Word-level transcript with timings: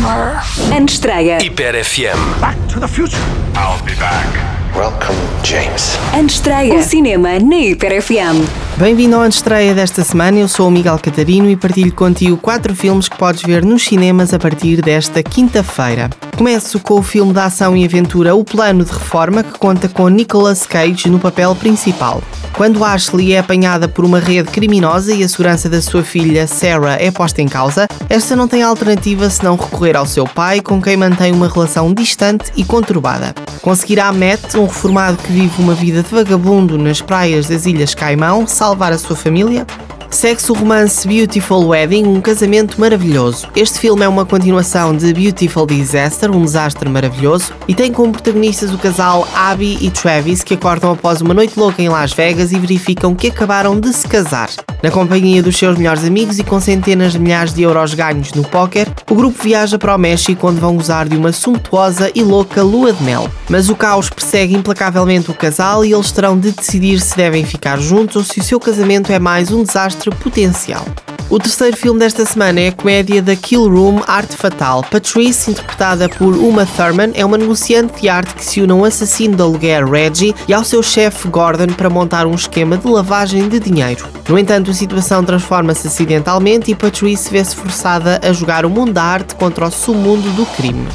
Summer. 0.00 0.40
Antestreia. 0.72 1.38
Hiper 1.42 1.84
FM. 1.84 2.40
Back 2.40 2.56
to 2.72 2.80
the 2.80 2.88
future. 2.88 3.20
I'll 3.54 3.82
be 3.84 3.94
back. 3.96 4.26
Welcome, 4.74 5.16
James. 5.44 5.98
Antestreia. 6.14 6.74
O 6.74 6.82
cinema 6.82 7.38
na 7.38 7.56
Hiper 7.56 8.00
FM. 8.00 8.48
Bem-vindo 8.78 9.16
ao 9.16 9.22
Antestreia 9.22 9.74
desta 9.74 10.02
semana, 10.02 10.38
eu 10.38 10.48
sou 10.48 10.68
o 10.68 10.70
Miguel 10.70 10.98
Catarino 10.98 11.50
e 11.50 11.56
partilho 11.56 11.92
contigo 11.92 12.38
quatro 12.38 12.74
filmes 12.74 13.08
que 13.08 13.18
podes 13.18 13.42
ver 13.42 13.62
nos 13.62 13.84
cinemas 13.84 14.32
a 14.32 14.38
partir 14.38 14.80
desta 14.80 15.22
quinta-feira. 15.22 16.08
Começo 16.34 16.80
com 16.80 16.94
o 16.94 17.02
filme 17.02 17.34
de 17.34 17.40
ação 17.40 17.76
e 17.76 17.84
aventura 17.84 18.34
O 18.34 18.42
Plano 18.42 18.84
de 18.84 18.92
Reforma, 18.92 19.42
que 19.42 19.58
conta 19.58 19.86
com 19.86 20.08
Nicolas 20.08 20.64
Cage 20.64 21.10
no 21.10 21.18
papel 21.18 21.54
principal. 21.54 22.22
Quando 22.60 22.84
Ashley 22.84 23.32
é 23.32 23.38
apanhada 23.38 23.88
por 23.88 24.04
uma 24.04 24.18
rede 24.18 24.50
criminosa 24.50 25.14
e 25.14 25.24
a 25.24 25.28
segurança 25.30 25.66
da 25.66 25.80
sua 25.80 26.02
filha 26.02 26.46
Sarah 26.46 27.02
é 27.02 27.10
posta 27.10 27.40
em 27.40 27.48
causa, 27.48 27.88
esta 28.06 28.36
não 28.36 28.46
tem 28.46 28.62
alternativa 28.62 29.30
senão 29.30 29.56
recorrer 29.56 29.96
ao 29.96 30.04
seu 30.04 30.26
pai, 30.26 30.60
com 30.60 30.78
quem 30.78 30.94
mantém 30.94 31.32
uma 31.32 31.48
relação 31.48 31.94
distante 31.94 32.52
e 32.54 32.62
conturbada. 32.62 33.34
Conseguirá 33.62 34.12
Matt, 34.12 34.56
um 34.56 34.66
reformado 34.66 35.16
que 35.16 35.32
vive 35.32 35.62
uma 35.62 35.72
vida 35.72 36.02
de 36.02 36.10
vagabundo 36.10 36.76
nas 36.76 37.00
praias 37.00 37.48
das 37.48 37.64
Ilhas 37.64 37.94
Caimão, 37.94 38.46
salvar 38.46 38.92
a 38.92 38.98
sua 38.98 39.16
família? 39.16 39.66
Segue-se 40.10 40.50
o 40.50 40.54
romance 40.54 41.06
Beautiful 41.06 41.68
Wedding, 41.68 42.04
um 42.04 42.20
casamento 42.20 42.80
maravilhoso. 42.80 43.48
Este 43.54 43.78
filme 43.78 44.04
é 44.04 44.08
uma 44.08 44.26
continuação 44.26 44.94
de 44.94 45.14
Beautiful 45.14 45.66
Disaster, 45.66 46.30
um 46.30 46.44
desastre 46.44 46.88
maravilhoso, 46.88 47.54
e 47.68 47.74
tem 47.74 47.92
como 47.92 48.12
protagonistas 48.12 48.74
o 48.74 48.78
casal 48.78 49.26
Abby 49.34 49.78
e 49.80 49.88
Travis, 49.90 50.42
que 50.42 50.54
acordam 50.54 50.92
após 50.92 51.20
uma 51.20 51.32
noite 51.32 51.58
louca 51.58 51.80
em 51.80 51.88
Las 51.88 52.12
Vegas 52.12 52.50
e 52.50 52.58
verificam 52.58 53.14
que 53.14 53.28
acabaram 53.28 53.78
de 53.78 53.92
se 53.92 54.06
casar. 54.06 54.50
Na 54.82 54.90
companhia 54.90 55.42
dos 55.42 55.56
seus 55.56 55.76
melhores 55.76 56.04
amigos 56.04 56.38
e 56.38 56.44
com 56.44 56.58
centenas 56.58 57.12
de 57.12 57.18
milhares 57.18 57.52
de 57.52 57.62
euros 57.62 57.92
ganhos 57.92 58.32
no 58.32 58.42
póquer, 58.42 58.88
o 59.10 59.14
grupo 59.14 59.42
viaja 59.42 59.78
para 59.78 59.94
o 59.94 59.98
México 59.98 60.48
onde 60.48 60.58
vão 60.58 60.76
gozar 60.76 61.06
de 61.06 61.16
uma 61.16 61.32
suntuosa 61.32 62.10
e 62.14 62.22
louca 62.22 62.62
lua 62.62 62.92
de 62.92 63.02
mel. 63.02 63.28
Mas 63.48 63.68
o 63.68 63.76
caos 63.76 64.08
persegue 64.08 64.56
implacavelmente 64.56 65.30
o 65.30 65.34
casal 65.34 65.84
e 65.84 65.92
eles 65.92 66.10
terão 66.10 66.38
de 66.38 66.50
decidir 66.52 67.00
se 67.00 67.16
devem 67.16 67.44
ficar 67.44 67.78
juntos 67.78 68.16
ou 68.16 68.24
se 68.24 68.40
o 68.40 68.42
seu 68.42 68.58
casamento 68.58 69.12
é 69.12 69.18
mais 69.18 69.50
um 69.50 69.62
desastre 69.62 70.10
potencial. 70.10 70.84
O 71.30 71.38
terceiro 71.38 71.76
filme 71.76 72.00
desta 72.00 72.26
semana 72.26 72.58
é 72.58 72.68
a 72.68 72.72
comédia 72.72 73.22
da 73.22 73.36
Kill 73.36 73.68
Room 73.68 74.02
Arte 74.04 74.34
Fatal. 74.34 74.82
Patrice, 74.90 75.52
interpretada 75.52 76.08
por 76.08 76.36
Uma 76.36 76.66
Thurman, 76.66 77.12
é 77.14 77.24
uma 77.24 77.38
negociante 77.38 78.02
de 78.02 78.08
arte 78.08 78.34
que 78.34 78.44
se 78.44 78.60
une 78.60 78.72
a 78.72 78.74
um 78.74 78.84
assassino 78.84 79.36
de 79.36 79.42
aluguer, 79.42 79.88
Reggie, 79.88 80.34
e 80.48 80.52
ao 80.52 80.64
seu 80.64 80.82
chefe 80.82 81.28
Gordon 81.28 81.68
para 81.68 81.88
montar 81.88 82.26
um 82.26 82.34
esquema 82.34 82.76
de 82.76 82.88
lavagem 82.88 83.48
de 83.48 83.60
dinheiro. 83.60 84.08
No 84.28 84.36
entanto, 84.36 84.72
a 84.72 84.74
situação 84.74 85.22
transforma-se 85.22 85.86
acidentalmente 85.86 86.72
e 86.72 86.74
Patrice 86.74 87.30
vê-se 87.30 87.54
forçada 87.54 88.20
a 88.24 88.32
jogar 88.32 88.66
o 88.66 88.70
mundo 88.70 88.94
da 88.94 89.04
arte 89.04 89.36
contra 89.36 89.68
o 89.68 89.70
submundo 89.70 90.28
do 90.30 90.44
crime. 90.44 90.88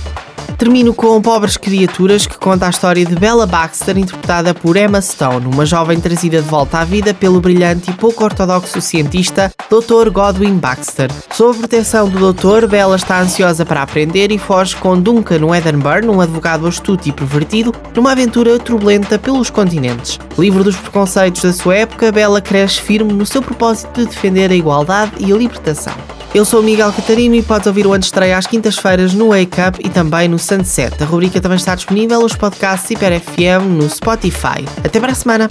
Termino 0.58 0.94
com 0.94 1.22
Pobres 1.22 1.58
Criaturas, 1.58 2.26
que 2.26 2.38
conta 2.38 2.68
a 2.68 2.70
história 2.70 3.06
de 3.06 3.14
Bella 3.16 3.46
Baxter, 3.46 3.98
interpretada 3.98 4.54
por 4.54 4.78
Emma 4.78 5.02
Stone, 5.02 5.48
uma 5.48 5.66
jovem 5.66 6.00
trazida 6.00 6.42
de 6.42 6.48
volta 6.48 6.80
à 6.80 6.86
vida 6.86 7.14
pelo 7.14 7.42
brilhante 7.42 7.92
e 7.92 7.94
pouco 7.94 8.24
ortodoxo 8.24 8.80
cientista 8.80 9.52
Dr. 9.70 10.10
Godwin 10.10 10.58
Baxter. 10.58 11.10
Sob 11.32 11.56
a 11.56 11.60
proteção 11.60 12.08
do 12.08 12.20
doutor, 12.20 12.68
Bella 12.68 12.96
está 12.96 13.22
ansiosa 13.22 13.66
para 13.66 13.82
aprender 13.82 14.32
e 14.32 14.38
foge 14.38 14.76
com 14.76 15.00
Duncan 15.00 15.46
Wedderburn, 15.46 16.08
um 16.10 16.22
advogado 16.22 16.68
astuto 16.68 17.10
e 17.10 17.12
pervertido, 17.12 17.74
numa 17.96 18.12
aventura 18.12 18.60
turbulenta 18.60 19.18
pelos 19.18 19.50
continentes. 19.50 20.20
Livre 20.38 20.64
dos 20.64 20.76
preconceitos 20.76 21.42
da 21.42 21.54
sua 21.54 21.76
época, 21.76 22.12
Bella 22.12 22.42
cresce 22.42 22.82
firme 22.82 23.14
no 23.14 23.26
seu 23.26 23.42
propósito 23.42 24.02
de 24.02 24.08
defender 24.08 24.52
a 24.52 24.56
igualdade 24.56 25.12
e 25.20 25.32
a 25.32 25.36
libertação. 25.36 25.94
Eu 26.36 26.44
sou 26.44 26.62
Miguel 26.62 26.92
Catarino 26.92 27.34
e 27.36 27.42
podes 27.42 27.66
ouvir 27.66 27.88
o 27.88 27.94
Antestreia 27.94 28.38
às 28.38 28.46
quintas-feiras 28.46 29.14
no 29.14 29.30
Wake 29.30 29.62
Up 29.62 29.80
e 29.82 29.90
também 29.90 30.28
no 30.28 30.38
Sunset. 30.38 31.02
A 31.02 31.06
rubrica 31.06 31.40
também 31.40 31.56
está 31.56 31.74
disponível 31.76 32.20
nos 32.20 32.36
podcasts 32.36 32.92
Hiper 32.92 33.22
FM 33.22 33.66
no 33.70 33.90
Spotify. 33.90 34.66
Até 34.84 35.00
para 35.00 35.14
a 35.14 35.16
semana! 35.16 35.50